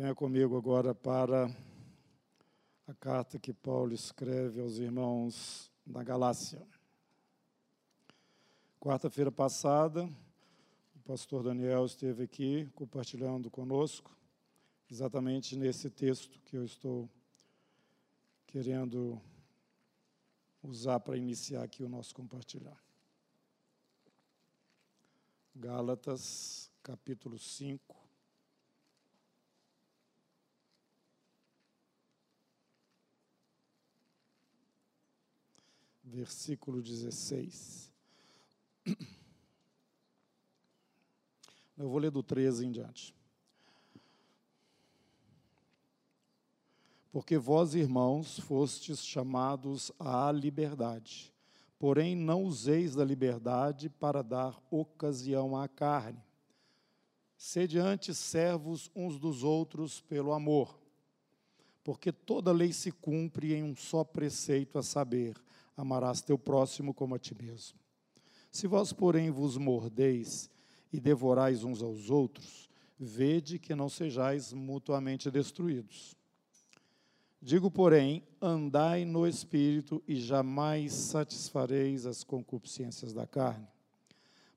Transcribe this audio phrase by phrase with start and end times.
[0.00, 1.54] Venha comigo agora para
[2.86, 6.66] a carta que Paulo escreve aos irmãos da Galácia.
[8.80, 10.08] Quarta-feira passada,
[10.96, 14.16] o pastor Daniel esteve aqui compartilhando conosco,
[14.90, 17.06] exatamente nesse texto que eu estou
[18.46, 19.20] querendo
[20.62, 22.82] usar para iniciar aqui o nosso compartilhar.
[25.54, 27.99] Gálatas, capítulo 5.
[36.10, 37.90] Versículo 16.
[41.76, 43.14] Eu vou ler do 13 em diante.
[47.10, 51.32] Porque vós, irmãos, fostes chamados à liberdade
[51.80, 56.22] Porém, não useis da liberdade para dar ocasião à carne.
[57.38, 60.78] Sede antes servos uns dos outros pelo amor.
[61.82, 65.42] Porque toda lei se cumpre em um só preceito, a saber:
[65.76, 67.78] amarás teu próximo como a ti mesmo.
[68.50, 70.50] Se vós, porém, vos mordeis
[70.92, 72.68] e devorais uns aos outros,
[72.98, 76.16] vede que não sejais mutuamente destruídos.
[77.40, 83.66] Digo, porém, andai no espírito e jamais satisfareis as concupiscências da carne.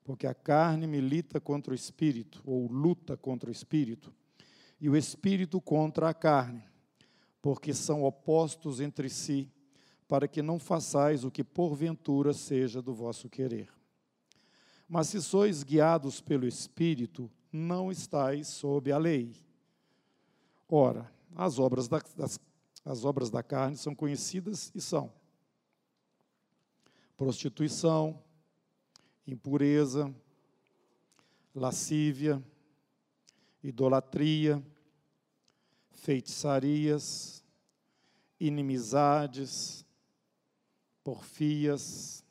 [0.03, 4.13] Porque a carne milita contra o espírito, ou luta contra o espírito,
[4.81, 6.61] e o espírito contra a carne,
[7.41, 9.49] porque são opostos entre si,
[10.07, 13.69] para que não façais o que porventura seja do vosso querer.
[14.87, 19.35] Mas se sois guiados pelo espírito, não estáis sob a lei.
[20.67, 22.39] Ora, as obras das
[22.85, 25.11] as obras da carne são conhecidas e são
[27.15, 28.21] prostituição,
[29.25, 30.13] impureza,
[31.55, 32.43] lascívia,
[33.63, 34.61] idolatria,
[35.91, 37.45] feitiçarias,
[38.39, 39.82] inimizades,
[41.03, 42.23] porfias,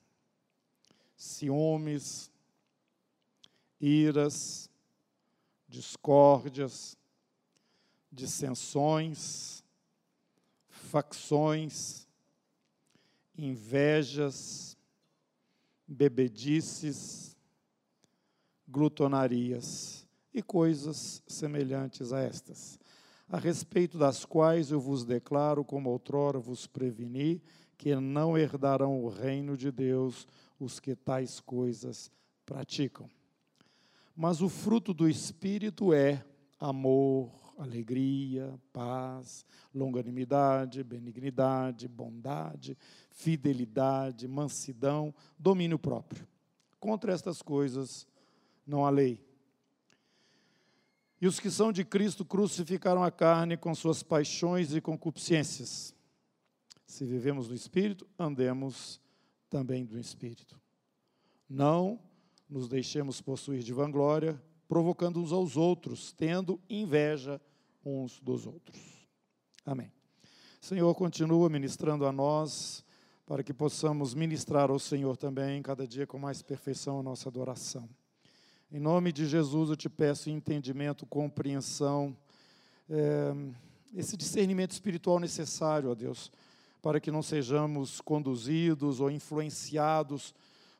[1.17, 2.31] ciúmes,
[3.81, 4.71] iras,
[5.69, 6.97] discórdias,
[8.11, 9.65] dissensões,
[10.69, 12.07] facções,
[13.37, 14.77] invejas,
[15.87, 17.37] bebedices,
[18.69, 22.79] glutonarias e coisas semelhantes a estas,
[23.29, 27.43] a respeito das quais eu vos declaro, como outrora vos preveni,
[27.83, 32.13] que não herdarão o reino de Deus os que tais coisas
[32.47, 33.11] praticam.
[34.15, 36.25] Mas o fruto do Espírito é
[36.61, 39.45] amor, alegria, paz,
[39.75, 42.79] longanimidade, benignidade, bondade,
[43.11, 46.25] fidelidade, mansidão, domínio próprio.
[46.79, 48.07] Contra estas coisas
[48.65, 49.21] não há lei.
[51.21, 55.93] E os que são de Cristo crucificaram a carne com suas paixões e concupiscências.
[56.93, 59.01] Se vivemos no Espírito, andemos
[59.49, 60.61] também do Espírito.
[61.49, 61.99] Não
[62.47, 64.39] nos deixemos possuir de vanglória,
[64.69, 67.41] provocando uns aos outros, tendo inveja
[67.83, 68.79] uns dos outros.
[69.65, 69.91] Amém.
[70.61, 72.85] Senhor, continua ministrando a nós,
[73.25, 77.89] para que possamos ministrar ao Senhor também, cada dia com mais perfeição, a nossa adoração.
[78.71, 82.15] Em nome de Jesus, eu te peço entendimento, compreensão,
[82.87, 83.33] é,
[83.95, 86.31] esse discernimento espiritual necessário, ó Deus,
[86.83, 90.35] para que não sejamos conduzidos ou influenciados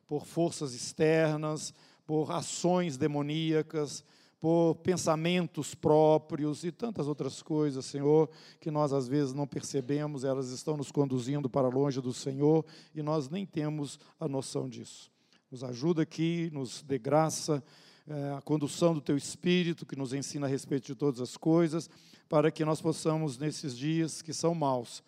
[0.05, 1.73] por forças externas,
[2.05, 4.03] por ações demoníacas,
[4.43, 10.49] por pensamentos próprios e tantas outras coisas, Senhor, que nós às vezes não percebemos, elas
[10.49, 15.09] estão nos conduzindo para longe do Senhor e nós nem temos a noção disso.
[15.49, 17.63] Nos ajuda aqui, nos dê graça,
[18.05, 21.89] é, a condução do Teu Espírito, que nos ensina a respeito de todas as coisas,
[22.27, 25.01] para que nós possamos, nesses dias que são maus,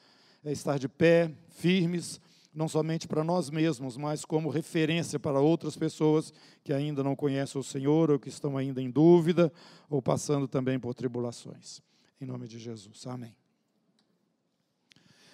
[0.46, 2.22] é, estar de pé, firmes,
[2.54, 6.32] não somente para nós mesmos, mas como referência para outras pessoas
[6.64, 9.52] que ainda não conhecem o Senhor ou que estão ainda em dúvida
[9.90, 11.82] ou passando também por tribulações.
[12.22, 13.06] Em nome de Jesus.
[13.08, 13.36] Amém.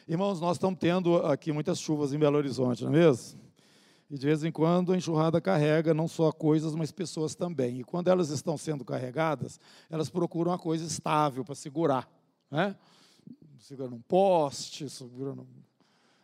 [0.08, 3.40] Irmãos, nós estamos tendo aqui muitas chuvas em Belo Horizonte, não é mesmo?
[4.10, 7.80] E de vez em quando a enxurrada carrega não só coisas, mas pessoas também.
[7.80, 9.60] E quando elas estão sendo carregadas,
[9.90, 12.10] elas procuram uma coisa estável para segurar.
[12.50, 12.76] Né?
[13.60, 15.48] Segurando um poste, segurando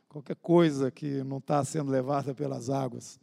[0.10, 3.20] qualquer coisa que não está sendo levada pelas águas.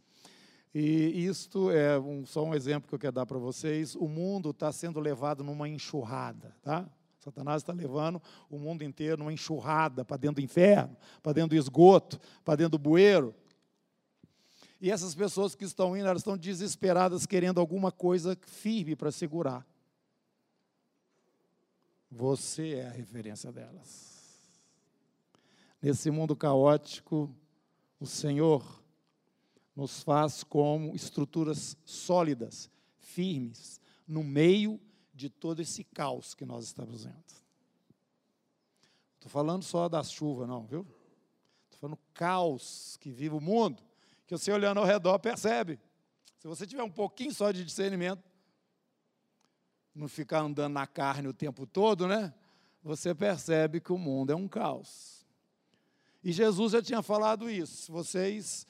[0.73, 3.95] E isto é um, só um exemplo que eu quero dar para vocês.
[3.95, 6.89] O mundo está sendo levado numa enxurrada, tá?
[7.19, 11.55] Satanás está levando o mundo inteiro numa enxurrada para dentro do inferno, para dentro do
[11.55, 13.33] esgoto, para dentro do bueiro.
[14.79, 19.65] E essas pessoas que estão indo, elas estão desesperadas, querendo alguma coisa firme para segurar.
[22.17, 24.39] Você é a referência delas.
[25.81, 27.29] Nesse mundo caótico,
[27.99, 28.81] o Senhor
[29.75, 34.79] nos faz como estruturas sólidas, firmes, no meio
[35.13, 37.35] de todo esse caos que nós estamos vendo.
[39.15, 40.87] Estou falando só das chuvas, não, viu?
[41.65, 43.83] Estou falando caos que vive o mundo,
[44.25, 45.77] que você olhando ao redor percebe.
[46.37, 48.23] Se você tiver um pouquinho só de discernimento,
[49.95, 52.33] não ficar andando na carne o tempo todo, né?
[52.83, 55.25] Você percebe que o mundo é um caos.
[56.23, 57.91] E Jesus já tinha falado isso.
[57.91, 58.67] Vocês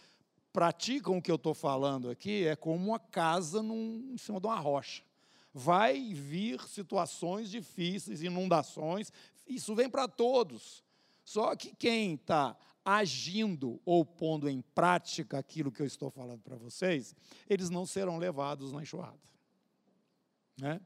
[0.53, 4.47] praticam o que eu estou falando aqui, é como uma casa num, em cima de
[4.47, 5.03] uma rocha.
[5.53, 9.11] Vai vir situações difíceis, inundações,
[9.47, 10.83] isso vem para todos.
[11.25, 12.55] Só que quem está
[12.85, 17.15] agindo ou pondo em prática aquilo que eu estou falando para vocês,
[17.49, 19.19] eles não serão levados na enxurrada.
[20.57, 20.79] Né?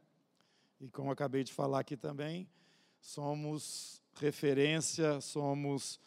[0.79, 2.47] E como acabei de falar aqui também,
[3.01, 5.99] somos referência, somos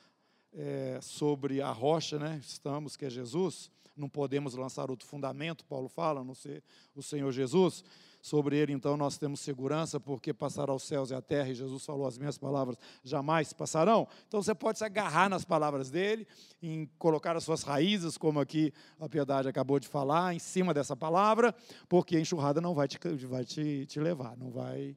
[0.53, 2.41] é, sobre a rocha, né?
[2.43, 6.63] estamos, que é Jesus, não podemos lançar outro fundamento, Paulo fala, não ser
[6.95, 7.85] o Senhor Jesus.
[8.23, 11.85] Sobre ele, então, nós temos segurança, porque passará os céus e a terra, e Jesus
[11.85, 14.07] falou: as minhas palavras jamais passarão.
[14.29, 16.25] Então, você pode se agarrar nas palavras dele,
[16.63, 20.95] em colocar as suas raízes, como aqui a piedade acabou de falar, em cima dessa
[20.95, 21.53] palavra,
[21.89, 22.97] porque a enxurrada não vai te,
[23.27, 24.97] vai te, te levar, não vai.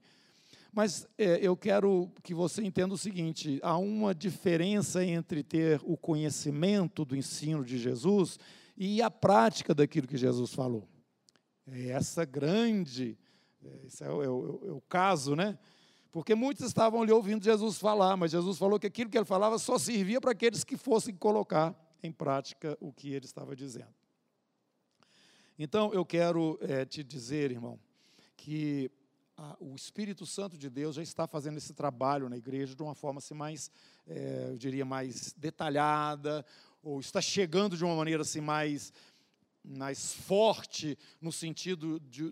[0.72, 5.98] Mas é, eu quero que você entenda o seguinte: há uma diferença entre ter o
[5.98, 8.38] conhecimento do ensino de Jesus
[8.78, 10.88] e a prática daquilo que Jesus falou.
[11.68, 13.18] É essa grande,
[13.64, 15.58] é, esse é o, é, o, é o, caso, né?
[16.12, 19.58] Porque muitos estavam ali ouvindo Jesus falar, mas Jesus falou que aquilo que ele falava
[19.58, 23.94] só servia para aqueles que fossem colocar em prática o que ele estava dizendo.
[25.58, 27.80] Então, eu quero é, te dizer, irmão,
[28.38, 28.92] que
[29.38, 32.94] a, o Espírito Santo de Deus já está fazendo esse trabalho na igreja de uma
[32.94, 33.72] forma assim, mais,
[34.08, 36.46] é, eu diria, mais detalhada,
[36.84, 38.94] ou está chegando de uma maneira assim mais
[39.68, 42.32] mais forte no sentido de,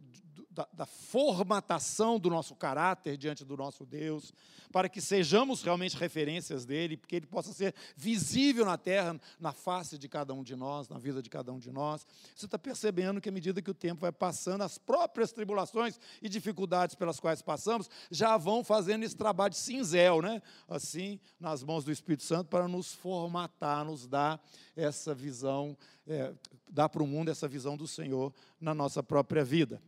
[0.53, 4.31] da, da, formatação do nosso caráter diante do nosso Deus,
[4.71, 9.97] para que sejamos realmente referências dele, porque ele possa ser visível na terra, na face
[9.97, 12.05] de cada um de nós, na vida de cada um de nós.
[12.35, 16.29] Você está percebendo que à medida que o tempo vai passando, as próprias tribulações e
[16.29, 20.41] dificuldades pelas quais passamos já vão fazendo esse trabalho de cinzel, né?
[20.67, 24.43] assim, nas mãos do Espírito Santo, para nos formatar, nos dar
[24.75, 25.75] essa visão,
[26.07, 26.33] é,
[26.69, 29.81] dar para o mundo essa visão do Senhor na nossa própria vida.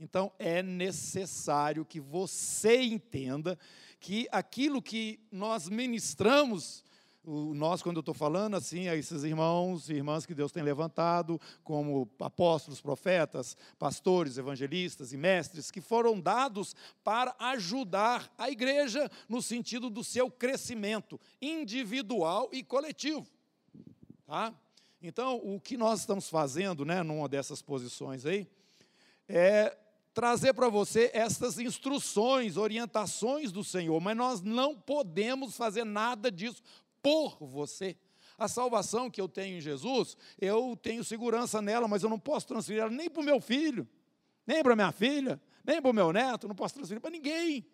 [0.00, 3.58] Então é necessário que você entenda
[4.00, 6.82] que aquilo que nós ministramos,
[7.22, 11.38] nós, quando eu estou falando assim, a esses irmãos e irmãs que Deus tem levantado,
[11.62, 16.74] como apóstolos, profetas, pastores, evangelistas e mestres, que foram dados
[17.04, 23.26] para ajudar a igreja no sentido do seu crescimento individual e coletivo.
[24.24, 24.54] Tá?
[25.02, 28.48] Então, o que nós estamos fazendo, né, numa dessas posições aí,
[29.28, 29.76] é
[30.12, 36.62] trazer para você estas instruções, orientações do Senhor, mas nós não podemos fazer nada disso
[37.02, 37.96] por você.
[38.36, 42.46] A salvação que eu tenho em Jesus, eu tenho segurança nela, mas eu não posso
[42.46, 43.86] transferir ela nem para o meu filho,
[44.46, 47.66] nem para minha filha, nem para o meu neto, não posso transferir para ninguém.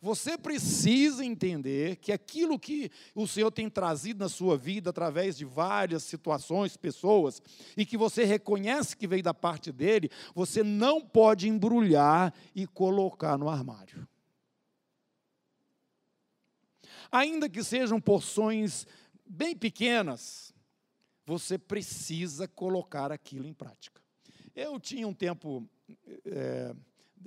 [0.00, 5.44] Você precisa entender que aquilo que o Senhor tem trazido na sua vida através de
[5.44, 7.42] várias situações, pessoas,
[7.76, 13.36] e que você reconhece que veio da parte dele, você não pode embrulhar e colocar
[13.36, 14.08] no armário.
[17.12, 18.86] Ainda que sejam porções
[19.26, 20.54] bem pequenas,
[21.26, 24.00] você precisa colocar aquilo em prática.
[24.54, 25.68] Eu tinha um tempo.
[26.24, 26.74] É,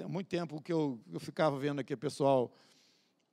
[0.07, 2.51] muito tempo que eu, eu ficava vendo aqui o pessoal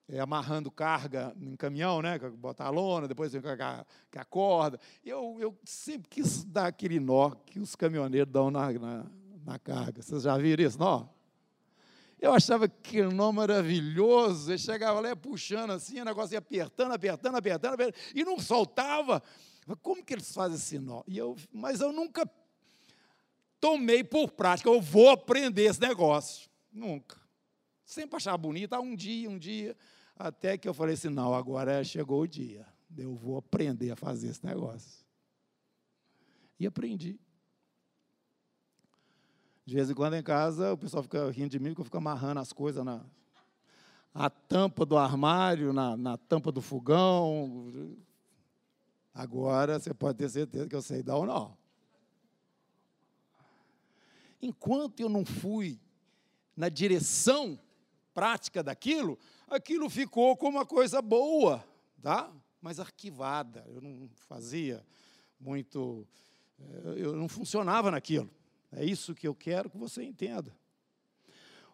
[0.08, 2.18] é, amarrando carga em caminhão, né?
[2.18, 4.78] Botar a lona, depois vem com a, corda.
[5.04, 9.06] Eu, eu sempre quis dar aquele nó que os caminhoneiros dão na, na,
[9.44, 10.02] na carga.
[10.02, 10.78] Vocês já viram isso?
[10.78, 11.06] Nó?
[12.20, 14.50] Eu achava que nó maravilhoso.
[14.50, 19.22] Ele chegava lá puxando assim, o negócio ia apertando, apertando, apertando, apertando e não soltava.
[19.80, 21.02] Como que eles fazem esse nó?
[21.06, 22.28] E eu, mas eu nunca
[23.60, 26.49] tomei por prática, eu vou aprender esse negócio.
[26.72, 27.20] Nunca.
[27.84, 29.76] Sempre achava bonito, ah, um dia, um dia.
[30.16, 32.66] Até que eu falei assim: não, agora chegou o dia.
[32.96, 35.04] Eu vou aprender a fazer esse negócio.
[36.58, 37.18] E aprendi.
[39.64, 41.96] De vez em quando em casa, o pessoal fica rindo de mim, porque eu fico
[41.96, 43.04] amarrando as coisas na
[44.12, 47.96] a tampa do armário, na, na tampa do fogão.
[49.14, 51.56] Agora você pode ter certeza que eu sei dar ou não.
[54.42, 55.78] Enquanto eu não fui
[56.56, 57.58] na direção
[58.12, 61.64] prática daquilo, aquilo ficou como uma coisa boa,
[62.02, 62.30] tá?
[62.60, 63.64] mas arquivada.
[63.68, 64.84] Eu não fazia
[65.38, 66.06] muito,
[66.58, 68.30] eh, eu não funcionava naquilo.
[68.72, 70.54] É isso que eu quero que você entenda.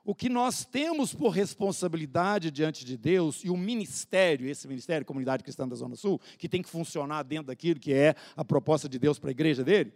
[0.04, 5.42] O que nós temos por responsabilidade diante de Deus e o ministério, esse ministério, Comunidade
[5.42, 9.00] Cristã da Zona Sul, que tem que funcionar dentro daquilo que é a proposta de
[9.00, 9.92] Deus para a igreja dele,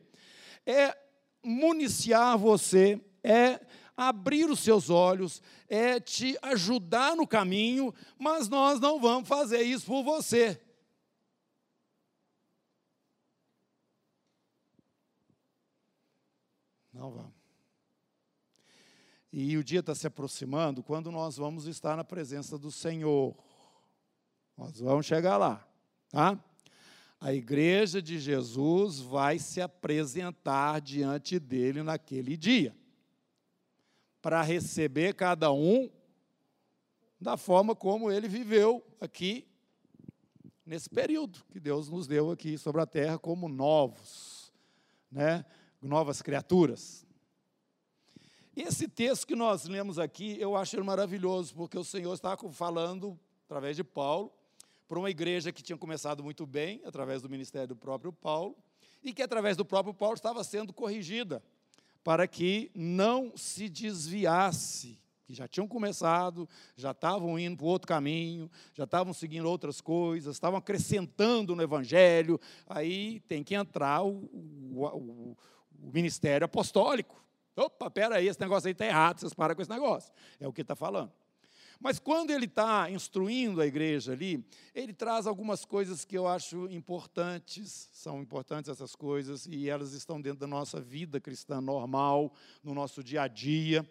[0.67, 0.99] é
[1.45, 3.61] municiar você, é
[4.09, 9.87] abrir os seus olhos, é te ajudar no caminho, mas nós não vamos fazer isso
[9.87, 10.61] por você.
[16.93, 17.33] Não vamos.
[19.33, 23.37] E o dia está se aproximando quando nós vamos estar na presença do Senhor.
[24.57, 25.67] Nós vamos chegar lá,
[26.09, 26.43] tá?
[27.21, 32.80] A igreja de Jesus vai se apresentar diante dele naquele dia
[34.21, 35.91] para receber cada um
[37.21, 39.47] da forma como ele viveu aqui
[40.65, 44.53] nesse período que Deus nos deu aqui sobre a terra como novos,
[45.11, 45.45] né?
[45.83, 47.07] Novas criaturas.
[48.55, 53.77] Esse texto que nós lemos aqui, eu acho maravilhoso, porque o Senhor está falando através
[53.77, 54.33] de Paulo
[54.87, 58.57] para uma igreja que tinha começado muito bem, através do ministério do próprio Paulo,
[59.03, 61.43] e que através do próprio Paulo estava sendo corrigida
[62.03, 68.51] para que não se desviasse, que já tinham começado, já estavam indo para outro caminho,
[68.75, 75.37] já estavam seguindo outras coisas, estavam acrescentando no Evangelho, aí tem que entrar o, o,
[75.83, 77.23] o, ministério apostólico.
[77.57, 80.13] Opa, peraí, esse negócio aí está errado, vocês param com esse negócio.
[80.41, 81.13] É o que está falando.
[81.81, 84.45] Mas quando ele está instruindo a igreja ali,
[84.75, 90.21] ele traz algumas coisas que eu acho importantes, são importantes essas coisas, e elas estão
[90.21, 93.89] dentro da nossa vida cristã normal, no nosso dia a dia.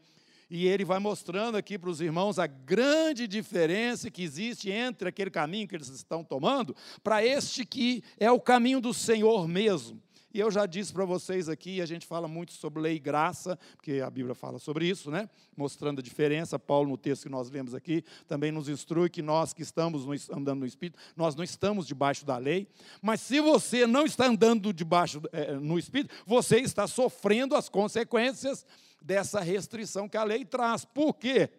[0.51, 5.31] E ele vai mostrando aqui para os irmãos a grande diferença que existe entre aquele
[5.31, 10.01] caminho que eles estão tomando para este que é o caminho do Senhor mesmo.
[10.31, 13.57] E eu já disse para vocês aqui, a gente fala muito sobre lei e graça,
[13.75, 15.27] porque a Bíblia fala sobre isso, né?
[15.57, 16.59] Mostrando a diferença.
[16.59, 20.59] Paulo, no texto que nós lemos aqui, também nos instrui que nós que estamos andando
[20.59, 22.67] no Espírito, nós não estamos debaixo da lei.
[23.01, 28.65] Mas se você não está andando debaixo é, no Espírito, você está sofrendo as consequências
[29.01, 30.85] dessa restrição que a lei traz.
[30.85, 31.49] Por quê?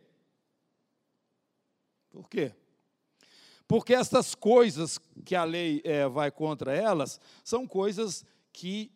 [2.08, 2.52] Por quê?
[3.66, 8.90] Porque essas coisas que a lei é, vai contra elas são coisas que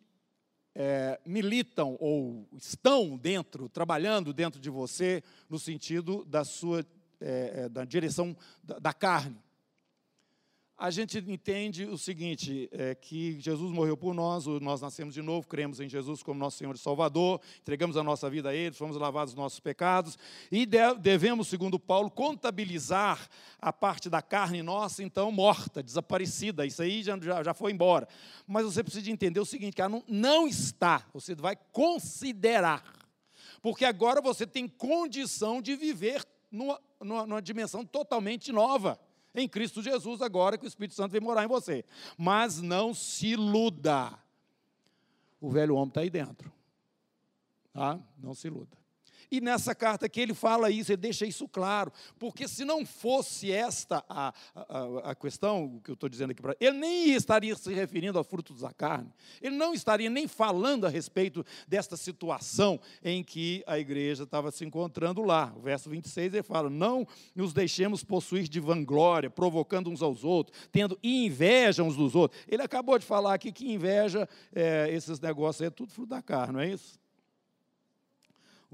[0.75, 6.85] é, militam ou estão dentro, trabalhando dentro de você, no sentido da sua,
[7.21, 9.44] é, é da direção da, da carne
[10.76, 15.47] a gente entende o seguinte: é que Jesus morreu por nós, nós nascemos de novo,
[15.47, 18.97] cremos em Jesus como nosso Senhor e Salvador, entregamos a nossa vida a Ele, fomos
[18.97, 20.19] lavados dos nossos pecados,
[20.50, 20.66] e
[21.00, 23.28] devemos, segundo Paulo, contabilizar
[23.61, 26.66] a parte da carne nossa, então, morta, desaparecida.
[26.66, 28.09] Isso aí já, já, foi embora.
[28.47, 32.83] Mas você precisa entender o seguinte: ela não, não está, você vai considerar,
[33.62, 38.99] porque agora você tem condição de viver numa, numa, numa dimensão totalmente nova
[39.35, 41.85] em Cristo Jesus, agora que o Espírito Santo vem morar em você.
[42.17, 44.17] Mas não se iluda.
[45.41, 46.53] O velho homem está aí dentro.
[47.73, 47.99] Tá?
[48.17, 48.84] Não se iluda.
[49.31, 53.50] E nessa carta que ele fala isso, ele deixa isso claro, porque se não fosse
[53.50, 57.73] esta a, a, a questão que eu estou dizendo aqui para ele, nem estaria se
[57.73, 63.23] referindo ao fruto da carne, ele não estaria nem falando a respeito desta situação em
[63.23, 65.52] que a igreja estava se encontrando lá.
[65.57, 70.57] O verso 26 ele fala: Não nos deixemos possuir de vanglória, provocando uns aos outros,
[70.71, 72.40] tendo inveja uns dos outros.
[72.49, 76.54] Ele acabou de falar aqui que inveja, é, esses negócios é tudo fruto da carne,
[76.54, 77.04] não é isso?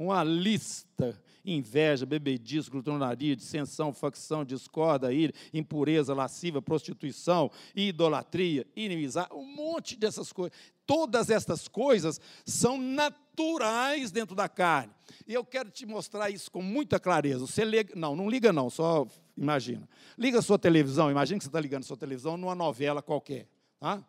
[0.05, 9.45] Uma lista: inveja, bebedice, glutonaria, dissensão, facção, discorda, ira, impureza, lasciva, prostituição, idolatria, inimizade, um
[9.45, 10.57] monte dessas coisas.
[10.87, 14.93] Todas essas coisas são naturais dentro da carne.
[15.27, 17.47] E eu quero te mostrar isso com muita clareza.
[17.47, 19.89] Você liga, não, não liga não, só imagina.
[20.19, 23.47] Liga a sua televisão, imagina que você está ligando a sua televisão numa novela qualquer.
[23.79, 24.05] Tá?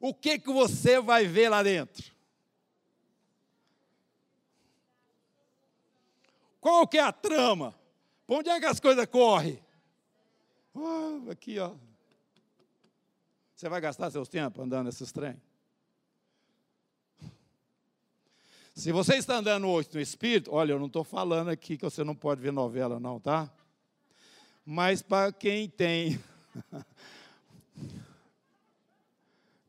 [0.00, 2.14] O que, que você vai ver lá dentro?
[6.64, 7.78] Qual que é a trama?
[8.26, 9.62] Para onde é que as coisas correm?
[10.72, 11.74] Oh, aqui, ó.
[13.54, 15.36] Você vai gastar seus tempos andando nesses trem?
[18.74, 22.02] Se você está andando hoje no Espírito, olha, eu não estou falando aqui que você
[22.02, 23.52] não pode ver novela, não, tá?
[24.64, 26.18] Mas para quem tem.
[26.72, 26.82] O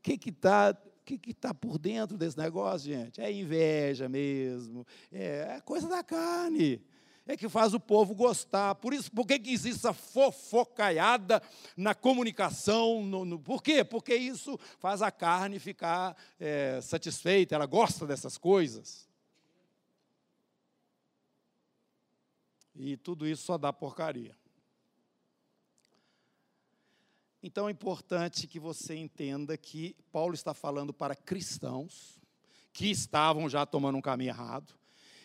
[0.02, 0.74] que está
[1.06, 3.20] que está por dentro desse negócio, gente?
[3.20, 6.82] É inveja mesmo, é, é coisa da carne.
[7.26, 8.74] é que faz o povo gostar.
[8.76, 11.40] Por isso, por que, que existe essa fofocaiada
[11.76, 13.04] na comunicação?
[13.04, 13.84] No, no, por quê?
[13.84, 19.06] Porque isso faz a carne ficar é, satisfeita, ela gosta dessas coisas.
[22.74, 24.36] E tudo isso só dá porcaria.
[27.46, 32.20] Então é importante que você entenda que Paulo está falando para cristãos
[32.72, 34.74] que estavam já tomando um caminho errado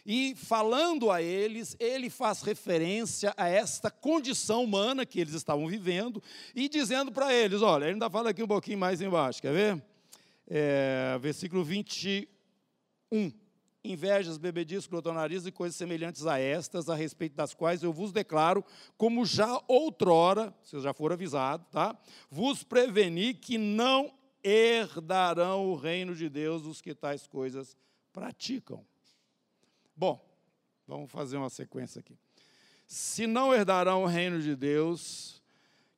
[0.05, 6.21] e falando a eles, ele faz referência a esta condição humana que eles estavam vivendo
[6.53, 9.83] e dizendo para eles: olha, ele ainda fala aqui um pouquinho mais embaixo, quer ver?
[10.47, 12.27] É, versículo 21.
[13.83, 18.63] Invejas, bebedices, glotonarias e coisas semelhantes a estas, a respeito das quais eu vos declaro,
[18.95, 21.97] como já outrora, vocês já foram avisados, tá?
[22.29, 27.75] Vos preveni que não herdarão o reino de Deus os que tais coisas
[28.13, 28.85] praticam.
[29.95, 30.23] Bom,
[30.87, 32.17] vamos fazer uma sequência aqui.
[32.85, 35.41] Se não herdarão o reino de Deus,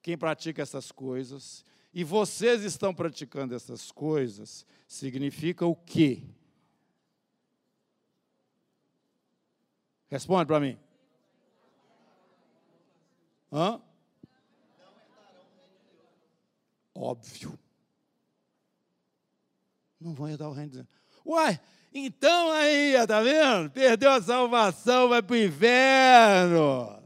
[0.01, 6.23] quem pratica essas coisas, e vocês estão praticando essas coisas, significa o quê?
[10.13, 10.77] Responde para mim.
[13.51, 13.81] Hã?
[16.93, 17.57] Óbvio.
[19.99, 20.87] Não vão herdar o reino de Deus.
[21.25, 21.59] Uai,
[21.91, 23.71] então aí, tá vendo?
[23.71, 27.03] Perdeu a salvação, vai para o inferno.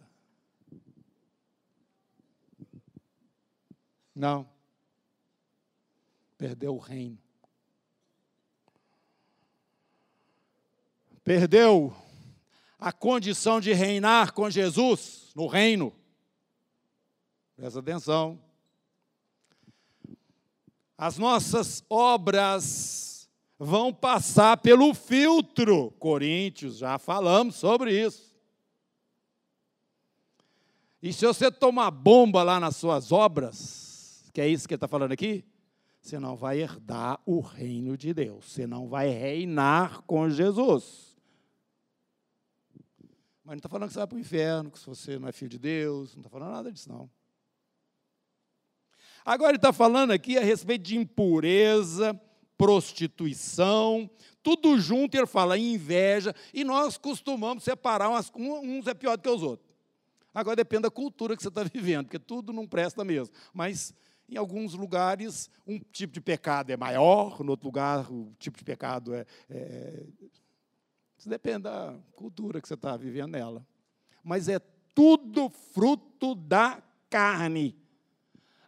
[4.14, 4.50] Não.
[6.38, 7.18] Perdeu o reino.
[11.24, 11.96] Perdeu
[12.80, 15.94] a condição de reinar com Jesus no reino.
[17.56, 18.40] Presta atenção.
[20.98, 25.92] As nossas obras vão passar pelo filtro.
[26.00, 28.36] Coríntios, já falamos sobre isso.
[31.02, 34.88] E se você tomar bomba lá nas suas obras, que é isso que ele está
[34.88, 35.46] falando aqui,
[36.02, 41.07] você não vai herdar o reino de Deus, você não vai reinar com Jesus.
[43.48, 45.48] Mas não está falando que você vai para o inferno, que você não é filho
[45.48, 47.10] de Deus, não está falando nada disso, não.
[49.24, 52.14] Agora ele está falando aqui a respeito de impureza,
[52.58, 54.10] prostituição,
[54.44, 59.30] tudo junto ele fala inveja, e nós costumamos separar umas, uns é pior do que
[59.30, 59.74] os outros.
[60.34, 63.34] Agora depende da cultura que você está vivendo, porque tudo não presta mesmo.
[63.54, 63.94] Mas
[64.28, 68.66] em alguns lugares um tipo de pecado é maior, no outro lugar o tipo de
[68.66, 69.26] pecado é.
[69.50, 70.04] é...
[71.18, 73.66] Isso depende da cultura que você está vivendo nela.
[74.24, 74.60] Mas é
[74.94, 77.76] tudo fruto da carne.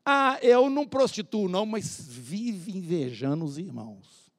[0.05, 4.31] Ah, eu não prostituo, não, mas vive invejando os irmãos.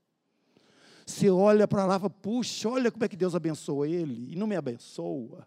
[1.06, 4.36] Você olha para lá e fala, puxa, olha como é que Deus abençoa ele, e
[4.36, 5.46] não me abençoa.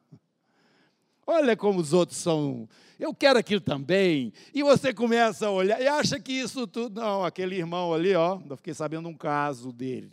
[1.26, 2.67] Olha como os outros são.
[2.99, 4.34] Eu quero aquilo também.
[4.54, 6.99] E você começa a olhar e acha que isso tudo.
[6.99, 8.41] Não, aquele irmão ali, ó.
[8.49, 10.12] Eu fiquei sabendo um caso dele.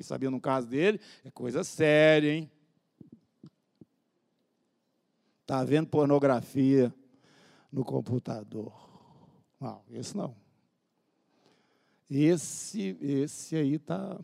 [0.00, 0.98] Fiquei sabendo um caso dele.
[1.22, 2.50] É coisa séria, hein?
[5.42, 6.94] Está vendo pornografia
[7.70, 8.72] no computador.
[9.60, 10.34] Não, esse não.
[12.08, 14.18] Esse, esse aí está.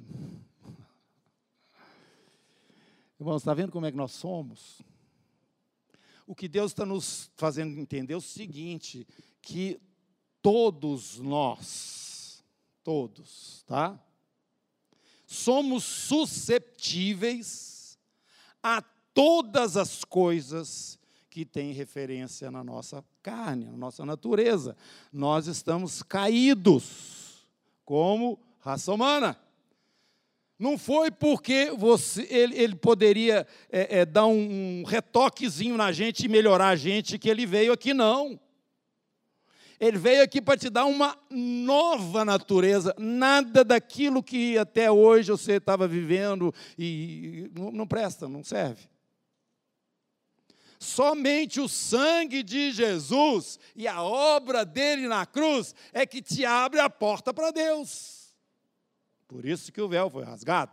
[3.20, 4.80] Irmãos, está vendo como é que nós somos?
[6.26, 9.06] O que Deus está nos fazendo entender é o seguinte:
[9.42, 9.78] que
[10.40, 12.42] todos nós,
[12.82, 14.02] todos, tá?
[15.26, 17.98] Somos susceptíveis
[18.62, 18.80] a
[19.12, 24.74] todas as coisas que têm referência na nossa carne, na nossa natureza.
[25.12, 27.44] Nós estamos caídos
[27.84, 29.38] como raça humana.
[30.58, 36.28] Não foi porque você, ele, ele poderia é, é, dar um, retoquezinho na gente e
[36.28, 38.40] melhorar a gente que ele veio aqui, não.
[39.78, 45.54] Ele veio aqui para te dar uma nova natureza, nada daquilo que até hoje você
[45.54, 48.88] estava vivendo e não, presta, não serve.
[50.78, 56.80] Somente o sangue de Jesus e a obra dele na cruz é que te abre
[56.80, 58.34] a porta para Deus.
[59.26, 60.72] Por isso que o véu foi rasgado.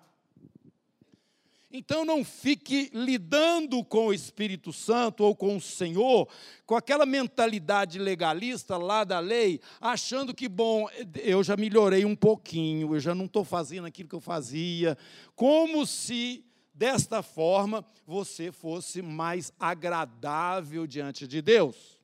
[1.75, 6.29] Então não fique lidando com o Espírito Santo ou com o Senhor
[6.67, 12.95] com aquela mentalidade legalista lá da lei, achando que, bom, eu já melhorei um pouquinho,
[12.95, 14.95] eu já não estou fazendo aquilo que eu fazia,
[15.35, 21.99] como se desta forma você fosse mais agradável diante de Deus,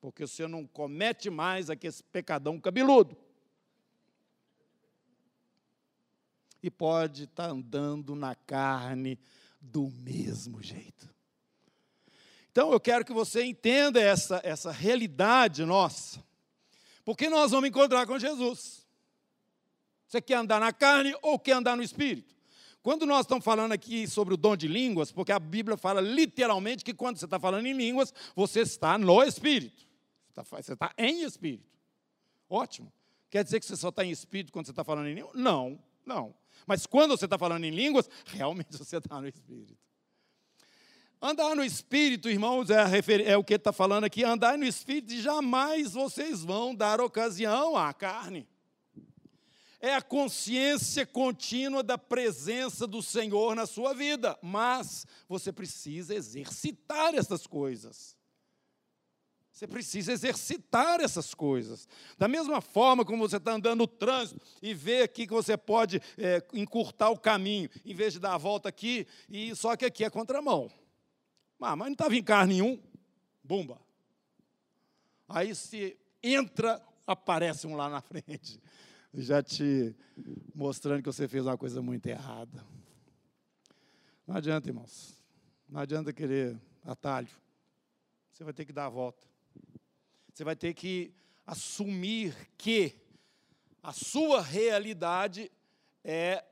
[0.00, 3.16] porque você não comete mais aquele pecadão cabeludo.
[6.62, 9.18] E pode estar tá andando na carne
[9.60, 11.08] do mesmo jeito.
[12.50, 16.22] Então eu quero que você entenda essa, essa realidade nossa.
[17.04, 18.86] Porque nós vamos encontrar com Jesus.
[20.06, 22.34] Você quer andar na carne ou quer andar no espírito?
[22.82, 26.84] Quando nós estamos falando aqui sobre o dom de línguas, porque a Bíblia fala literalmente
[26.84, 29.86] que quando você está falando em línguas, você está no espírito.
[30.34, 31.68] Você está em espírito.
[32.48, 32.92] Ótimo.
[33.28, 35.34] Quer dizer que você só está em espírito quando você está falando em línguas?
[35.36, 36.34] Não, não.
[36.66, 39.76] Mas quando você está falando em línguas, realmente você está no espírito.
[41.22, 43.26] Andar no espírito, irmãos, é, refer...
[43.26, 44.24] é o que está falando aqui.
[44.24, 48.48] Andar no espírito, jamais vocês vão dar ocasião à carne
[49.80, 57.14] é a consciência contínua da presença do Senhor na sua vida, mas você precisa exercitar
[57.14, 58.14] essas coisas.
[59.60, 61.86] Você precisa exercitar essas coisas.
[62.16, 66.00] Da mesma forma como você está andando no trânsito e vê aqui que você pode
[66.16, 70.02] é, encurtar o caminho, em vez de dar a volta aqui, e só que aqui
[70.02, 70.70] é contramão.
[71.60, 72.82] Ah, mas não estava em carro nenhum.
[73.44, 73.78] Bumba.
[75.28, 78.58] Aí se entra, aparece um lá na frente
[79.12, 79.94] já te
[80.54, 82.64] mostrando que você fez uma coisa muito errada.
[84.26, 85.22] Não adianta, irmãos.
[85.68, 87.28] Não adianta querer atalho.
[88.32, 89.29] Você vai ter que dar a volta.
[90.40, 91.12] Você vai ter que
[91.46, 92.96] assumir que
[93.82, 95.52] a sua realidade
[96.02, 96.42] é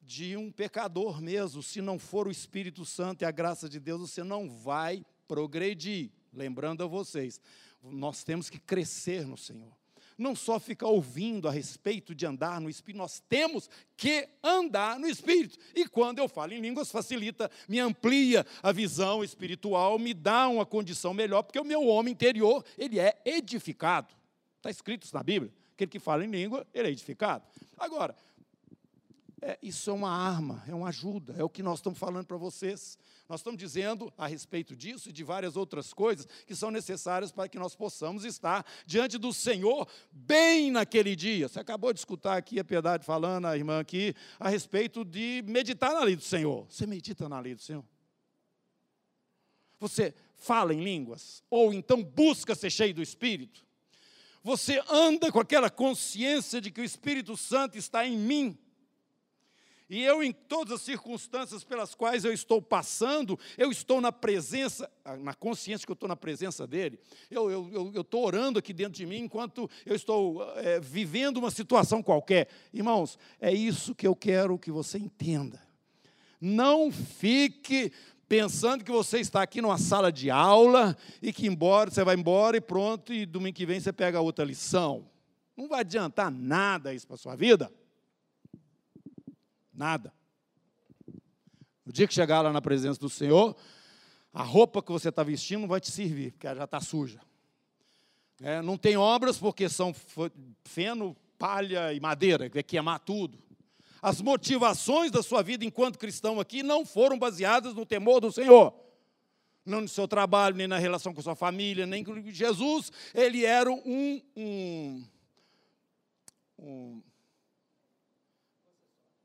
[0.00, 1.62] de um pecador mesmo.
[1.62, 6.10] Se não for o Espírito Santo e a graça de Deus, você não vai progredir.
[6.32, 7.38] Lembrando a vocês,
[7.82, 9.76] nós temos que crescer no Senhor
[10.16, 15.06] não só ficar ouvindo a respeito de andar no Espírito, nós temos que andar no
[15.06, 15.58] Espírito.
[15.74, 20.64] E quando eu falo em línguas, facilita, me amplia a visão espiritual, me dá uma
[20.64, 24.14] condição melhor, porque o meu homem interior, ele é edificado.
[24.56, 25.52] Está escrito isso na Bíblia.
[25.74, 27.44] Aquele que fala em língua, ele é edificado.
[27.76, 28.14] Agora,
[29.42, 32.38] é, isso é uma arma, é uma ajuda, é o que nós estamos falando para
[32.38, 32.98] vocês.
[33.28, 37.48] Nós estamos dizendo a respeito disso e de várias outras coisas que são necessárias para
[37.48, 41.48] que nós possamos estar diante do Senhor bem naquele dia.
[41.48, 45.92] Você acabou de escutar aqui a Piedade falando, a irmã aqui, a respeito de meditar
[45.92, 46.66] na lei do Senhor.
[46.70, 47.84] Você medita na lei do Senhor?
[49.78, 51.42] Você fala em línguas?
[51.50, 53.66] Ou então busca ser cheio do Espírito?
[54.42, 58.58] Você anda com aquela consciência de que o Espírito Santo está em mim?
[59.88, 64.90] E eu, em todas as circunstâncias pelas quais eu estou passando, eu estou na presença,
[65.20, 66.98] na consciência que eu estou na presença dele.
[67.30, 71.52] Eu estou eu, eu orando aqui dentro de mim enquanto eu estou é, vivendo uma
[71.52, 72.48] situação qualquer.
[72.72, 75.60] Irmãos, é isso que eu quero que você entenda.
[76.40, 77.92] Não fique
[78.28, 82.56] pensando que você está aqui numa sala de aula e que embora você vai embora
[82.56, 85.08] e pronto, e domingo que vem você pega outra lição.
[85.56, 87.72] Não vai adiantar nada isso para a sua vida.
[89.76, 90.10] Nada.
[91.84, 93.54] No dia que chegar lá na presença do Senhor,
[94.32, 97.20] a roupa que você está vestindo não vai te servir, porque ela já está suja.
[98.40, 99.94] É, não tem obras porque são
[100.64, 103.38] feno, palha e madeira, que vai queimar tudo.
[104.00, 108.74] As motivações da sua vida enquanto cristão aqui não foram baseadas no temor do Senhor.
[109.64, 112.90] Não no seu trabalho, nem na relação com sua família, nem com Jesus.
[113.14, 115.04] Ele era um, um,
[116.58, 117.02] um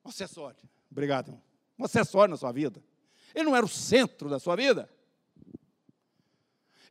[0.03, 0.57] um acessório.
[0.89, 1.43] Obrigado, irmão.
[1.77, 2.83] Um acessório na sua vida.
[3.33, 4.89] Ele não era o centro da sua vida.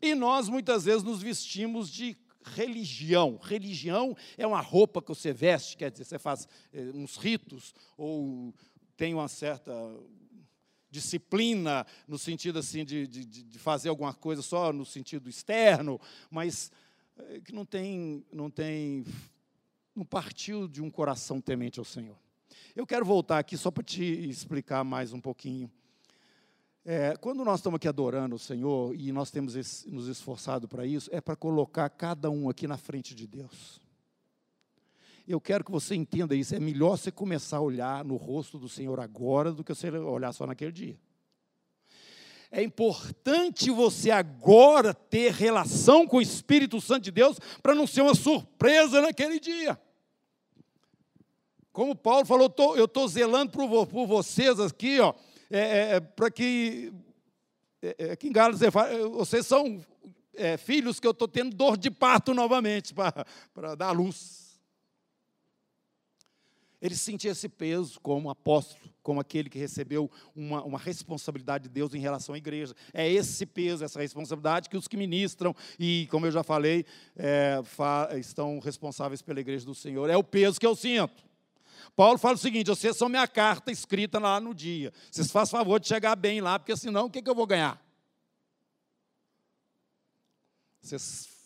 [0.00, 3.38] E nós muitas vezes nos vestimos de religião.
[3.42, 8.54] Religião é uma roupa que você veste, quer dizer, você faz eh, uns ritos ou
[8.96, 9.72] tem uma certa
[10.90, 16.72] disciplina no sentido assim de, de, de fazer alguma coisa só no sentido externo, mas
[17.18, 19.04] eh, que não tem, não tem,
[19.94, 22.16] não partiu de um coração temente ao Senhor.
[22.74, 25.70] Eu quero voltar aqui só para te explicar mais um pouquinho.
[26.84, 30.86] É, quando nós estamos aqui adorando o Senhor e nós temos esse, nos esforçado para
[30.86, 33.80] isso, é para colocar cada um aqui na frente de Deus.
[35.28, 36.54] Eu quero que você entenda isso.
[36.54, 40.32] É melhor você começar a olhar no rosto do Senhor agora do que você olhar
[40.32, 40.98] só naquele dia.
[42.50, 48.00] É importante você agora ter relação com o Espírito Santo de Deus para não ser
[48.02, 49.80] uma surpresa naquele dia.
[51.80, 55.14] Como Paulo falou, eu estou zelando por, por, vocês aqui, ó,
[55.50, 56.92] é, é, é para que.
[57.80, 58.60] É, é, aqui em Gálatas,
[59.12, 59.80] vocês são
[60.34, 64.60] é, filhos que eu estou tendo dor de parto novamente para dar luz.
[66.82, 71.94] Ele sentia esse peso como apóstolo, como aquele que recebeu uma, uma, responsabilidade de Deus
[71.94, 72.74] em relação à igreja.
[72.92, 76.84] É esse peso, essa responsabilidade que os que ministram e, como eu já falei,
[77.16, 80.10] é, fa, estão responsáveis pela igreja do Senhor.
[80.10, 81.29] É o peso que eu sinto.
[81.94, 84.92] Paulo fala o seguinte: vocês são minha carta escrita lá no dia.
[85.10, 87.82] Vocês fazem favor de chegar bem lá, porque senão o que, que eu vou ganhar?
[90.80, 90.98] Você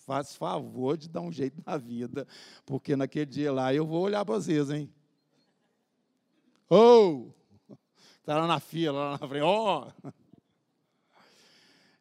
[0.07, 2.27] faz favor de dar um jeito na vida,
[2.65, 4.93] porque naquele dia lá eu vou olhar para vocês, hein?
[6.69, 7.31] Oh!
[8.21, 9.89] Está lá na fila, lá na frente, ó!
[10.03, 10.24] Oh!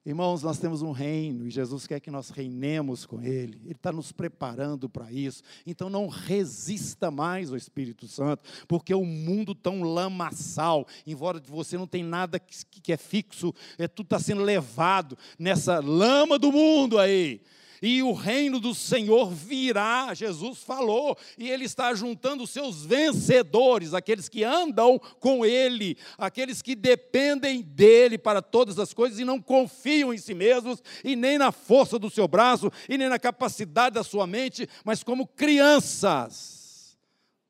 [0.06, 3.58] Irmãos, nós temos um reino e Jesus quer que nós reinemos com Ele.
[3.64, 5.42] Ele está nos preparando para isso.
[5.66, 11.78] Então não resista mais ao Espírito Santo, porque o mundo tão lamaçal, embora de você
[11.78, 16.52] não tem nada que, que é fixo, é, tudo está sendo levado nessa lama do
[16.52, 17.42] mundo aí
[17.86, 20.14] e o reino do Senhor virá.
[20.14, 26.62] Jesus falou, e ele está juntando os seus vencedores, aqueles que andam com ele, aqueles
[26.62, 31.38] que dependem dele para todas as coisas e não confiam em si mesmos, e nem
[31.38, 36.98] na força do seu braço, e nem na capacidade da sua mente, mas como crianças,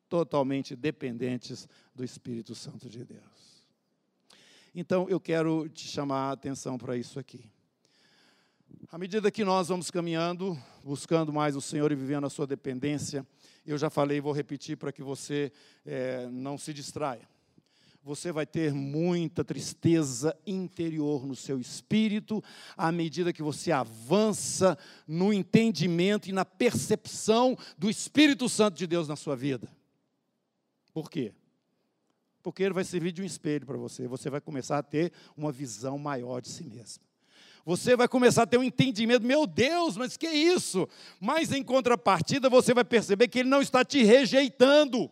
[0.10, 3.22] totalmente dependentes do Espírito Santo de Deus.
[4.74, 7.46] Então, eu quero te chamar a atenção para isso aqui.
[8.92, 13.26] À medida que nós vamos caminhando, buscando mais o Senhor e vivendo a sua dependência,
[13.66, 15.52] eu já falei e vou repetir para que você
[15.86, 17.28] é, não se distraia.
[18.04, 22.44] Você vai ter muita tristeza interior no seu espírito,
[22.76, 29.08] à medida que você avança no entendimento e na percepção do Espírito Santo de Deus
[29.08, 29.70] na sua vida.
[30.94, 31.34] Por quê?
[32.44, 34.06] Porque ele vai servir de um espelho para você.
[34.06, 37.13] Você vai começar a ter uma visão maior de si mesmo.
[37.66, 40.88] Você vai começar a ter um entendimento, meu Deus, mas que é isso?
[41.20, 45.10] Mas em contrapartida, você vai perceber que ele não está te rejeitando.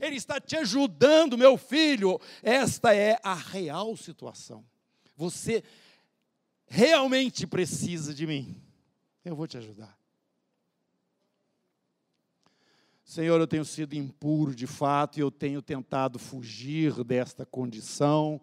[0.00, 2.20] Ele está te ajudando, meu filho.
[2.42, 4.64] Esta é a real situação.
[5.16, 5.62] Você
[6.66, 8.60] realmente precisa de mim.
[9.24, 9.96] Eu vou te ajudar.
[13.02, 18.40] Senhor, eu tenho sido impuro de fato e eu tenho tentado fugir desta condição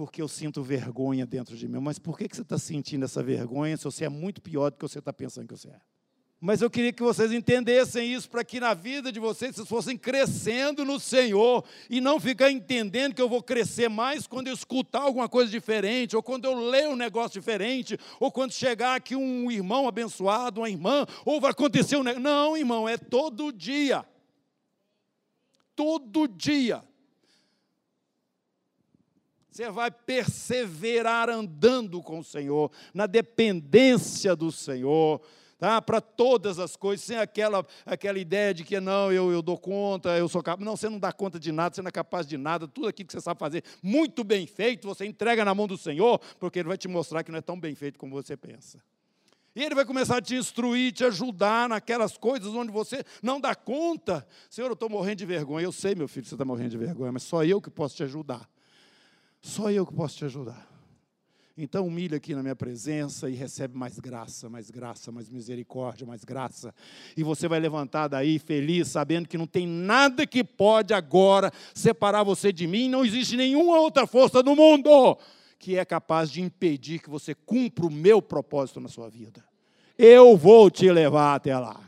[0.00, 1.78] porque eu sinto vergonha dentro de mim.
[1.78, 4.82] Mas por que você está sentindo essa vergonha se você é muito pior do que
[4.82, 5.80] você está pensando que você é?
[6.40, 9.98] Mas eu queria que vocês entendessem isso para que na vida de vocês vocês fossem
[9.98, 15.02] crescendo no Senhor e não ficar entendendo que eu vou crescer mais quando eu escutar
[15.02, 19.50] alguma coisa diferente, ou quando eu ler um negócio diferente, ou quando chegar aqui um
[19.50, 22.22] irmão abençoado, uma irmã, ou vai acontecer um negócio.
[22.22, 24.02] Não, irmão, é todo dia.
[25.76, 26.82] Todo dia.
[29.60, 35.20] Você vai perseverar andando com o Senhor, na dependência do Senhor,
[35.58, 35.82] tá?
[35.82, 40.16] para todas as coisas, sem aquela, aquela ideia de que não, eu, eu dou conta,
[40.16, 40.64] eu sou capaz.
[40.64, 43.06] Não, você não dá conta de nada, você não é capaz de nada, tudo aquilo
[43.08, 46.68] que você sabe fazer muito bem feito, você entrega na mão do Senhor, porque Ele
[46.68, 48.82] vai te mostrar que não é tão bem feito como você pensa.
[49.54, 53.54] E Ele vai começar a te instruir, te ajudar naquelas coisas onde você não dá
[53.54, 54.26] conta.
[54.48, 55.64] Senhor, eu estou morrendo de vergonha.
[55.64, 58.04] Eu sei, meu filho, você está morrendo de vergonha, mas só eu que posso te
[58.04, 58.48] ajudar.
[59.40, 60.68] Só eu que posso te ajudar.
[61.56, 66.24] Então humilha aqui na minha presença e recebe mais graça, mais graça, mais misericórdia, mais
[66.24, 66.74] graça.
[67.16, 72.22] E você vai levantar daí feliz, sabendo que não tem nada que pode agora separar
[72.22, 75.18] você de mim, não existe nenhuma outra força no mundo
[75.60, 79.44] que é capaz de impedir que você cumpra o meu propósito na sua vida.
[79.98, 81.78] Eu vou te levar até lá.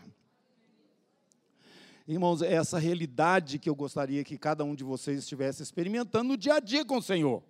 [2.12, 6.37] Irmãos, é essa realidade que eu gostaria que cada um de vocês estivesse experimentando no
[6.37, 7.42] dia a dia com o Senhor.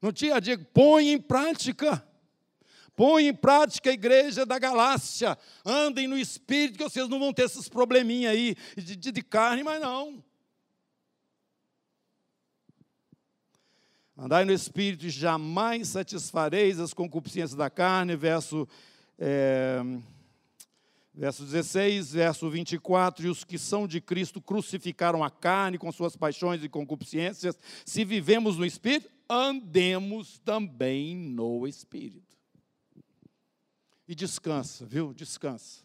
[0.00, 2.06] No dia a dia, põe em prática.
[2.94, 5.38] Põe em prática a igreja da Galácia.
[5.64, 9.64] Andem no espírito, que vocês não vão ter esses probleminhas aí de, de, de carne,
[9.64, 10.22] mas não.
[14.18, 18.68] Andai no espírito e jamais satisfareis as concupiscências da carne, verso.
[19.18, 19.80] É,
[21.14, 26.16] Verso 16, verso 24: E os que são de Cristo crucificaram a carne com suas
[26.16, 27.58] paixões e concupiscências.
[27.84, 32.36] Se vivemos no Espírito, andemos também no Espírito.
[34.08, 35.12] E descansa, viu?
[35.12, 35.82] Descansa.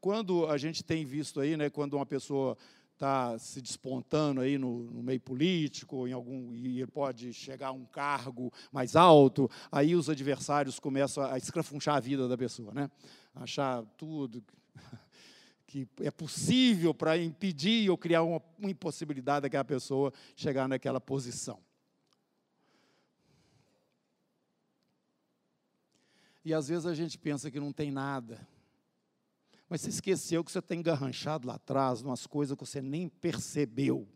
[0.00, 2.58] Quando a gente tem visto aí, né, quando uma pessoa
[3.02, 7.84] está se despontando aí no, no, meio político, em algum e pode chegar a um
[7.84, 12.88] cargo mais alto, aí os adversários começam a escrafunchar a vida da pessoa, né?
[13.34, 14.44] achar tudo
[15.66, 21.58] que é possível para impedir ou criar uma, uma impossibilidade daquela pessoa chegar naquela posição.
[26.44, 28.46] E às vezes a gente pensa que não tem nada.
[29.72, 34.06] Mas você esqueceu que você tem engarranchado lá atrás, umas coisas que você nem percebeu.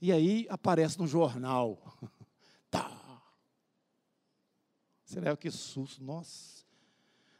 [0.00, 1.82] E aí aparece no jornal.
[2.70, 3.22] Tá.
[5.04, 6.64] Você leva que susto, nossa.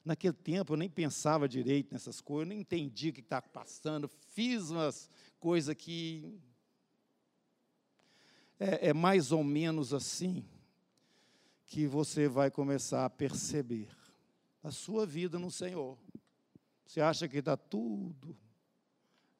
[0.04, 4.08] Naquele tempo eu nem pensava direito nessas coisas, eu nem entendia o que estava passando,
[4.08, 6.36] fiz umas coisas que.
[8.58, 10.44] É, é mais ou menos assim
[11.66, 13.90] que você vai começar a perceber.
[14.60, 15.96] a sua vida no Senhor.
[16.86, 18.36] Você acha que está tudo.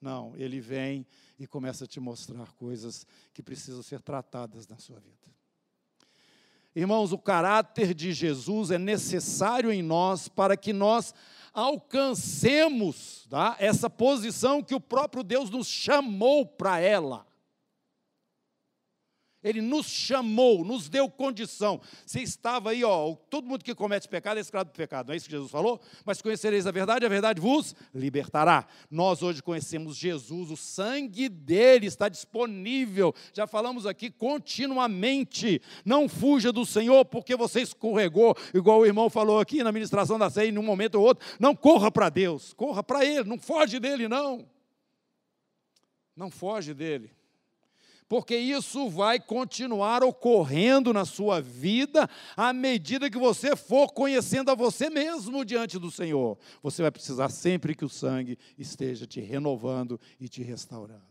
[0.01, 1.07] Não, ele vem
[1.39, 5.17] e começa a te mostrar coisas que precisam ser tratadas na sua vida.
[6.75, 11.15] Irmãos, o caráter de Jesus é necessário em nós para que nós
[11.55, 17.26] alcancemos tá, essa posição que o próprio Deus nos chamou para ela.
[19.47, 21.81] Ele nos chamou, nos deu condição.
[22.05, 25.17] Você estava aí, ó, todo mundo que comete pecado é escravo do pecado, não é
[25.17, 25.81] isso que Jesus falou?
[26.05, 28.67] Mas conhecereis a verdade, a verdade vos libertará.
[28.91, 33.15] Nós hoje conhecemos Jesus, o sangue dele está disponível.
[33.33, 35.63] Já falamos aqui continuamente.
[35.85, 40.29] Não fuja do Senhor porque você escorregou, igual o irmão falou aqui na ministração da
[40.29, 41.25] ceia, em um momento ou outro.
[41.39, 44.45] Não corra para Deus, corra para Ele, não foge dele, não.
[46.17, 47.16] Não foge dele
[48.09, 54.55] porque isso vai continuar ocorrendo na sua vida à medida que você for conhecendo a
[54.55, 56.39] você mesmo diante do Senhor.
[56.63, 61.05] Você vai precisar sempre que o sangue esteja te renovando e te restaurando.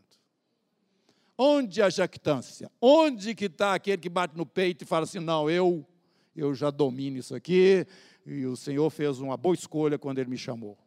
[1.38, 2.70] Onde a jactância?
[2.80, 5.86] Onde que está aquele que bate no peito e fala assim, não, eu,
[6.34, 7.86] eu já domino isso aqui,
[8.24, 10.78] e o Senhor fez uma boa escolha quando Ele me chamou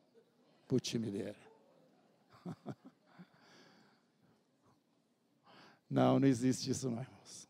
[0.68, 1.36] para o time dele.
[5.90, 7.50] Não, não existe isso, não, irmãos.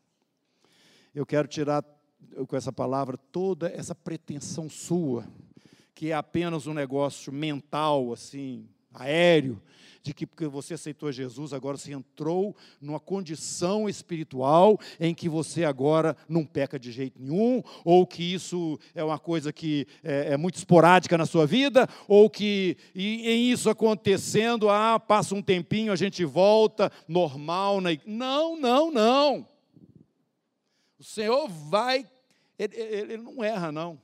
[1.13, 1.84] Eu quero tirar
[2.47, 5.25] com essa palavra toda essa pretensão sua,
[5.93, 9.62] que é apenas um negócio mental, assim, aéreo,
[10.01, 15.63] de que porque você aceitou Jesus, agora você entrou numa condição espiritual em que você
[15.63, 20.38] agora não peca de jeito nenhum, ou que isso é uma coisa que é, é
[20.38, 25.91] muito esporádica na sua vida, ou que e, em isso acontecendo, ah, passa um tempinho,
[25.91, 27.81] a gente volta normal.
[27.81, 27.89] Na...
[28.05, 29.47] Não, não, não.
[30.97, 32.05] O Senhor vai,
[32.57, 33.99] ele, ele, não erra, não.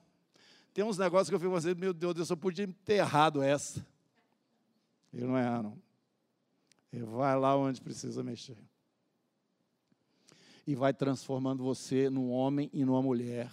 [0.74, 3.86] Tem uns negócios que eu fico fazendo, meu Deus, eu só podia ter errado essa.
[5.16, 5.82] Ele não erra, não.
[6.92, 8.58] Ele vai lá onde precisa mexer.
[10.68, 13.50] E vai transformando você num homem e numa mulher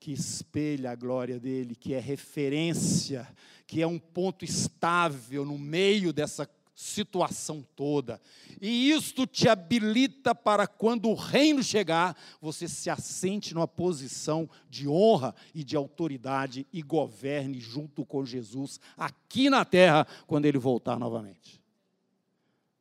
[0.00, 3.28] que espelha a glória dele, que é referência,
[3.66, 8.20] que é um ponto estável no meio dessa situação toda.
[8.60, 14.88] E isto te habilita para quando o reino chegar, você se assente numa posição de
[14.88, 20.98] honra e de autoridade e governe junto com Jesus aqui na terra quando ele voltar
[20.98, 21.62] novamente.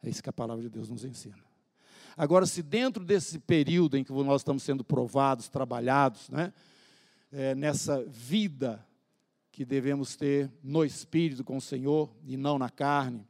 [0.02, 1.44] É isso que a palavra de Deus nos ensina.
[2.18, 6.54] Agora, se dentro desse período em que nós estamos sendo provados, trabalhados, né,
[7.32, 8.86] é, nessa vida
[9.52, 13.28] que devemos ter no Espírito com o Senhor e não na carne,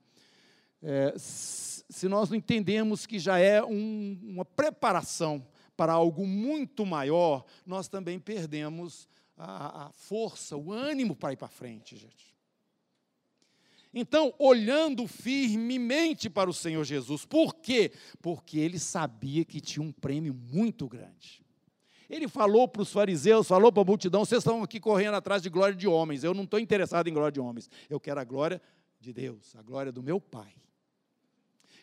[0.84, 7.46] é, se nós não entendemos que já é um, uma preparação para algo muito maior,
[7.65, 12.34] nós também perdemos a, a força, o ânimo para ir para frente, gente.
[13.93, 17.91] Então, olhando firmemente para o Senhor Jesus, por quê?
[18.22, 21.43] Porque ele sabia que tinha um prêmio muito grande.
[22.10, 25.50] Ele falou para os fariseus, falou para a multidão: vocês estão aqui correndo atrás de
[25.50, 26.24] glória de homens.
[26.24, 27.69] Eu não estou interessado em glória de homens.
[27.88, 28.62] Eu quero a glória
[29.00, 30.54] de Deus, a glória do meu Pai.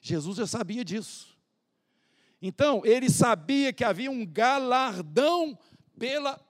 [0.00, 1.38] Jesus já sabia disso.
[2.40, 5.58] Então, ele sabia que havia um galardão
[5.98, 6.40] pela,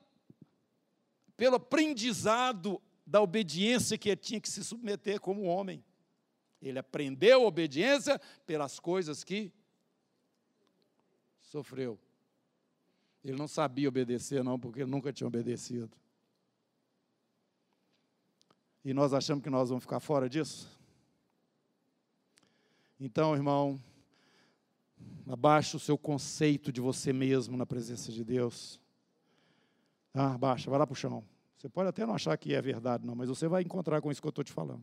[1.37, 5.85] pelo aprendizado da obediência que ele tinha que se submeter como homem.
[6.63, 9.53] Ele aprendeu obediência pelas coisas que
[11.41, 11.99] sofreu.
[13.25, 15.91] Ele não sabia obedecer, não, porque ele nunca tinha obedecido.
[18.85, 20.80] E nós achamos que nós vamos ficar fora disso?
[23.03, 23.81] Então, irmão,
[25.27, 28.79] abaixa o seu conceito de você mesmo na presença de Deus.
[30.13, 31.25] Ah, abaixa, vai lá para o chão.
[31.57, 34.21] Você pode até não achar que é verdade, não, mas você vai encontrar com isso
[34.21, 34.83] que eu estou te falando.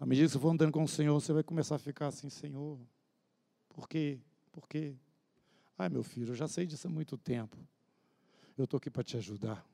[0.00, 2.28] À medida que você for andando com o Senhor, você vai começar a ficar assim,
[2.28, 2.76] Senhor,
[3.68, 4.18] por quê?
[4.50, 4.96] Por quê?
[5.78, 7.56] Ai, meu filho, eu já sei disso há muito tempo.
[8.58, 9.64] Eu estou aqui para te ajudar.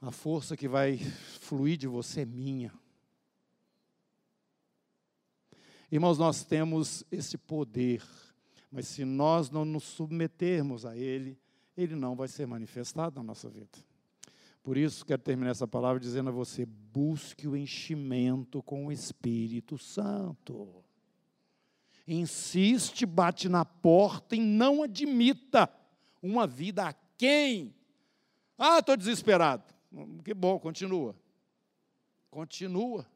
[0.00, 0.96] A força que vai
[1.40, 2.72] fluir de você é minha.
[5.90, 8.02] Irmãos, nós temos esse poder,
[8.70, 11.38] mas se nós não nos submetermos a Ele,
[11.76, 13.78] Ele não vai ser manifestado na nossa vida.
[14.62, 19.76] Por isso, quero terminar essa palavra dizendo a você: busque o enchimento com o Espírito
[19.76, 20.82] Santo.
[22.06, 25.70] Insiste, bate na porta e não admita
[26.22, 27.74] uma vida a quem?
[28.58, 29.64] Ah, estou desesperado.
[30.24, 31.14] Que bom, continua.
[32.30, 33.06] Continua.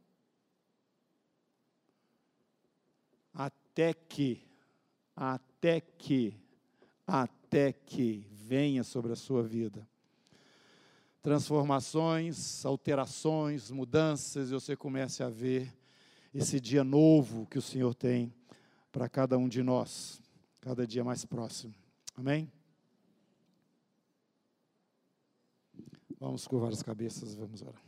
[3.79, 4.45] Até que,
[5.15, 6.35] até que,
[7.07, 9.87] até que venha sobre a sua vida
[11.23, 15.73] transformações, alterações, mudanças, e você comece a ver
[16.35, 18.35] esse dia novo que o Senhor tem
[18.91, 20.21] para cada um de nós,
[20.61, 21.73] cada dia mais próximo.
[22.17, 22.51] Amém?
[26.19, 27.88] Vamos curvar as cabeças, vamos orar.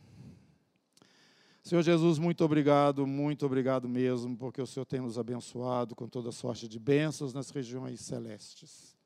[1.63, 6.31] Senhor Jesus, muito obrigado, muito obrigado mesmo, porque o Senhor tem nos abençoado com toda
[6.31, 8.97] sorte de bênçãos nas regiões celestes.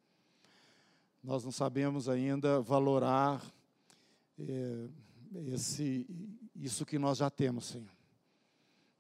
[1.22, 3.44] Nós não sabemos ainda valorar
[4.40, 4.88] é,
[5.48, 6.08] esse,
[6.56, 7.92] isso que nós já temos, Senhor.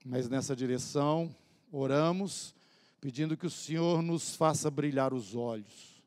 [0.03, 1.33] Mas nessa direção,
[1.71, 2.53] oramos,
[2.99, 6.03] pedindo que o Senhor nos faça brilhar os olhos,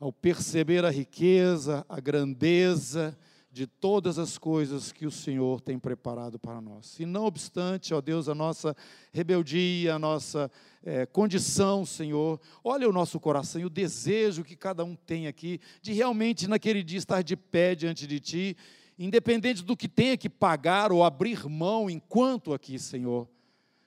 [0.00, 3.16] ao perceber a riqueza, a grandeza,
[3.56, 7.00] de todas as coisas que o Senhor tem preparado para nós.
[7.00, 8.76] E não obstante, ó Deus, a nossa
[9.10, 10.50] rebeldia, a nossa
[10.84, 15.58] é, condição, Senhor, olha o nosso coração e o desejo que cada um tem aqui
[15.80, 18.56] de realmente naquele dia estar de pé diante de Ti,
[18.98, 23.26] independente do que tenha que pagar ou abrir mão enquanto aqui, Senhor,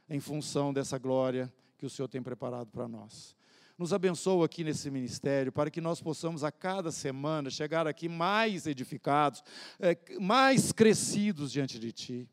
[0.09, 3.37] em função dessa glória que o Senhor tem preparado para nós
[3.79, 8.67] nos abençoa aqui nesse ministério, para que nós possamos a cada semana chegar aqui mais
[8.67, 9.41] edificados,
[9.79, 12.29] é, mais crescidos diante de Ti.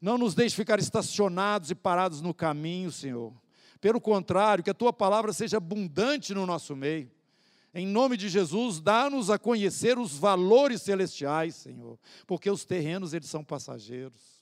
[0.00, 3.34] Não nos deixe ficar estacionados e parados no caminho, Senhor.
[3.82, 7.10] Pelo contrário, que a Tua palavra seja abundante no nosso meio.
[7.74, 13.28] Em nome de Jesus, dá-nos a conhecer os valores celestiais, Senhor, porque os terrenos eles
[13.28, 14.37] são passageiros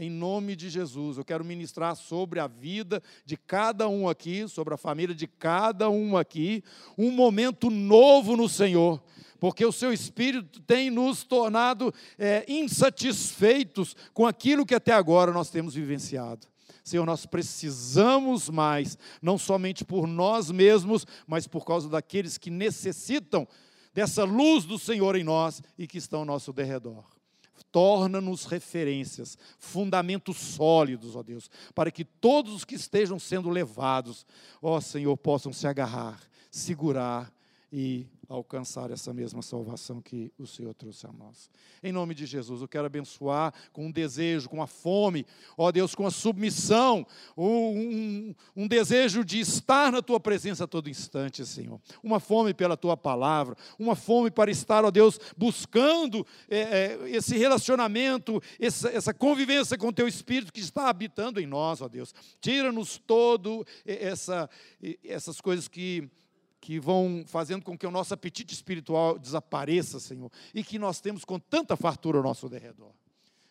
[0.00, 1.18] em nome de Jesus.
[1.18, 5.90] Eu quero ministrar sobre a vida de cada um aqui, sobre a família de cada
[5.90, 6.64] um aqui,
[6.96, 9.02] um momento novo no Senhor,
[9.38, 15.50] porque o Seu Espírito tem nos tornado é, insatisfeitos com aquilo que até agora nós
[15.50, 16.46] temos vivenciado.
[16.82, 23.46] Senhor, nós precisamos mais, não somente por nós mesmos, mas por causa daqueles que necessitam
[23.92, 27.19] dessa luz do Senhor em nós e que estão ao nosso derredor
[27.72, 34.26] torna-nos referências, fundamentos sólidos, ó Deus, para que todos os que estejam sendo levados,
[34.60, 37.32] ó Senhor, possam se agarrar, segurar
[37.72, 41.50] e alcançar essa mesma salvação que o Senhor trouxe a nós.
[41.82, 45.26] Em nome de Jesus, eu quero abençoar com um desejo, com a fome,
[45.58, 47.04] ó Deus, com a submissão,
[47.36, 51.80] um, um, desejo de estar na Tua presença a todo instante, Senhor.
[52.04, 57.36] Uma fome pela Tua palavra, uma fome para estar, ó Deus, buscando é, é, esse
[57.36, 62.14] relacionamento, essa, essa convivência com o Teu Espírito que está habitando em nós, ó Deus.
[62.40, 64.48] Tira-nos todo essa,
[65.02, 66.08] essas coisas que
[66.60, 71.24] que vão fazendo com que o nosso apetite espiritual desapareça, Senhor, e que nós temos
[71.24, 72.92] com tanta fartura ao nosso derredor.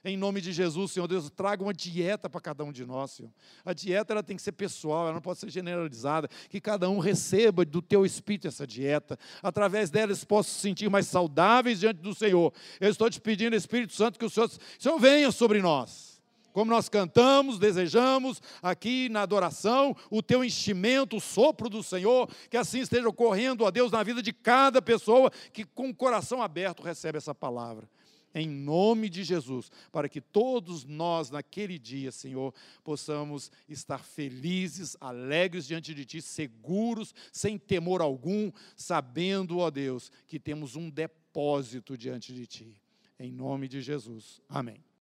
[0.05, 3.31] Em nome de Jesus, Senhor Deus, traga uma dieta para cada um de nós, Senhor.
[3.65, 6.29] A dieta ela tem que ser pessoal, ela não pode ser generalizada.
[6.49, 9.19] Que cada um receba do teu espírito essa dieta.
[9.43, 12.53] Através dela eles possam se sentir mais saudáveis diante do Senhor.
[12.79, 14.49] Eu estou te pedindo, Espírito Santo, que o Senhor,
[14.79, 16.08] Senhor venha sobre nós
[16.53, 22.57] como nós cantamos, desejamos aqui na adoração, o teu enchimento, o sopro do Senhor, que
[22.57, 26.83] assim esteja ocorrendo, a Deus, na vida de cada pessoa que com o coração aberto
[26.83, 27.89] recebe essa palavra.
[28.33, 35.65] Em nome de Jesus, para que todos nós naquele dia, Senhor, possamos estar felizes, alegres
[35.65, 42.31] diante de Ti, seguros, sem temor algum, sabendo, ó Deus, que temos um depósito diante
[42.31, 42.81] de Ti.
[43.19, 44.39] Em nome de Jesus.
[44.47, 44.88] Amém.